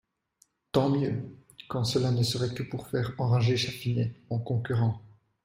Tant 0.71 0.89
mieux! 0.89 1.29
quand 1.69 1.83
cela 1.83 2.09
ne 2.09 2.23
serait 2.23 2.55
que 2.55 2.63
pour 2.63 2.87
faire 2.87 3.13
enrager 3.19 3.55
Chatfinet, 3.55 4.15
mon 4.31 4.39
concurrent. 4.39 4.99